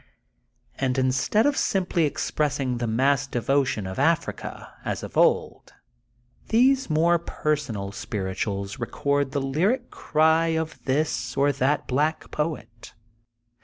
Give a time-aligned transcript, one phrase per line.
[0.79, 5.73] And instead of simply expressing the massed devotion of Africa, as of old,
[6.47, 12.95] these more personal spir ituals record the lyric cry of this or that black poet.